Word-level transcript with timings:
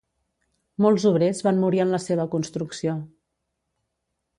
Molts 0.85 1.05
obrers 1.11 1.43
van 1.49 1.61
morir 1.65 1.83
en 1.85 1.95
la 1.97 2.01
seva 2.09 2.29
construcció. 2.33 3.01